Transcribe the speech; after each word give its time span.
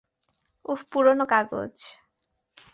উহ, 0.65 0.79
পুরোনো 0.91 1.25
কাগজ। 1.25 1.75